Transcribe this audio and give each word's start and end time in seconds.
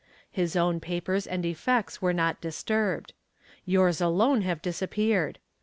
His 0.31 0.55
own 0.55 0.79
papers 0.79 1.27
and 1.27 1.45
effects 1.45 2.01
were 2.01 2.11
not 2.11 2.41
disturbed. 2.41 3.13
Yours 3.67 4.01
alone 4.01 4.41
have 4.41 4.59
disappeared. 4.59 5.37